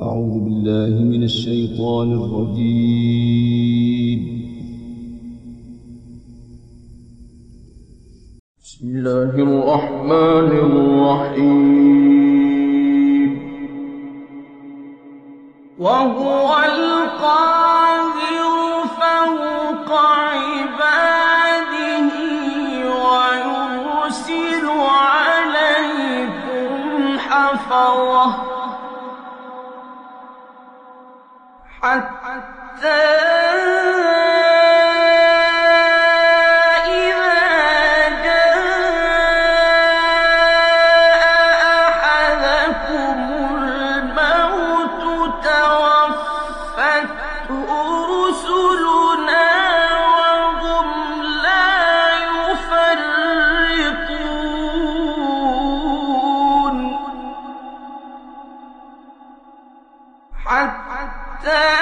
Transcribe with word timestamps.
أعوذ 0.00 0.44
بالله 0.44 1.04
من 1.04 1.22
الشيطان 1.22 2.12
الرجيم. 2.12 3.40
بسم 8.62 8.88
الله 8.88 9.30
الرحمن 9.30 10.50
الرحيم. 10.66 11.72
وهو 15.78 16.48
القادر 16.64 17.51
حتى 61.42 61.81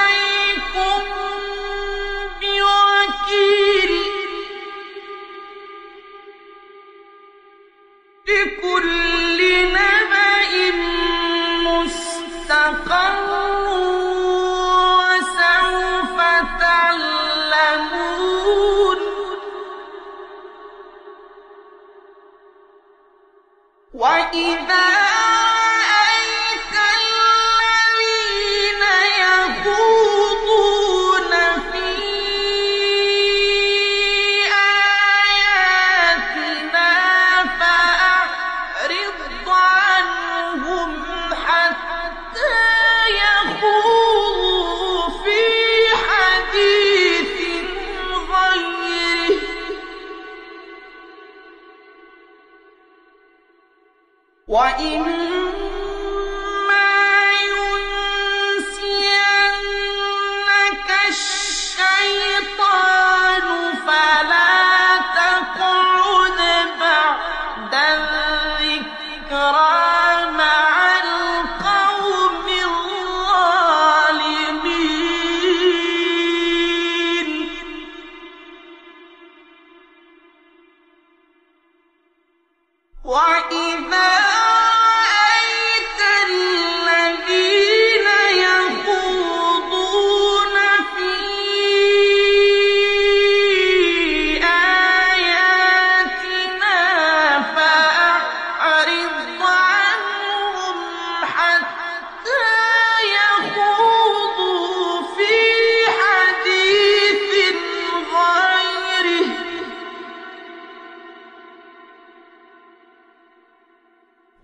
وإن 54.51 55.50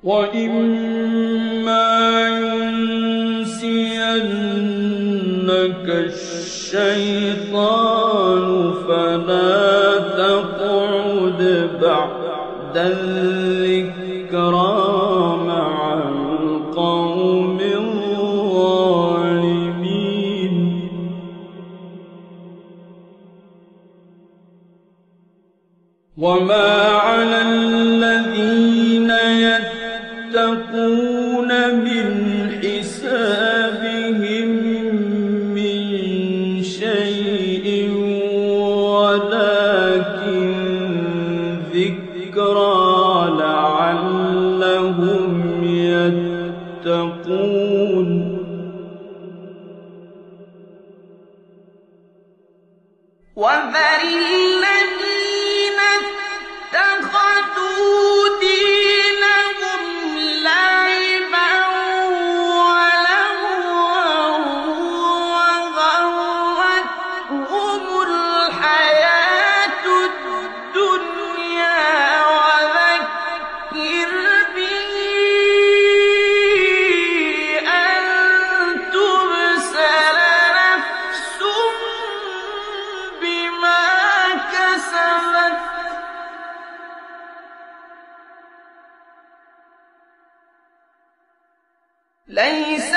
وإما 0.04 1.88
ينسينك 2.30 2.98
الشيطان 6.78 7.64
فلا 8.88 10.00
تقعد 10.22 11.42
بعد 11.82 12.76
الذكرى 12.78 14.28
مع 15.48 15.94
القوم 15.94 17.60
الظالمين. 17.60 18.98
وما 26.18 26.77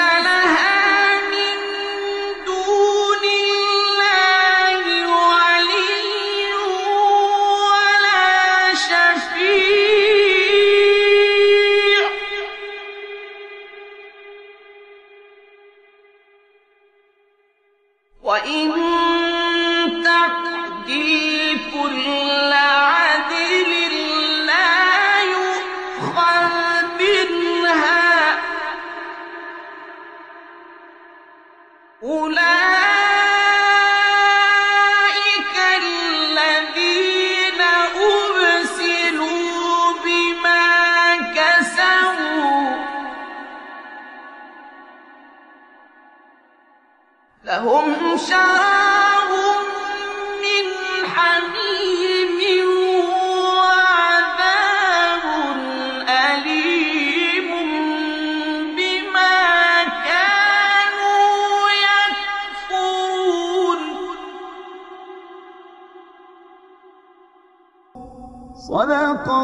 حسنه 0.00 0.79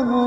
الله 0.00 0.25